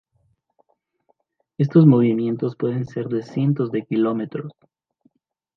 [1.59, 4.51] Estos movimientos pueden ser de cientos de kilómetros.